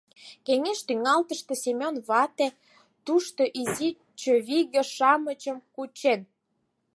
[0.45, 2.47] Кеҥеж тӱҥалтыште Семён вате
[3.05, 3.89] тушто изи
[4.19, 6.21] чывиге-шамычым кучен.